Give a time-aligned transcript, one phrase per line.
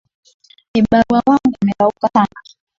[0.73, 2.41] Vibarua wangu wamerauka sana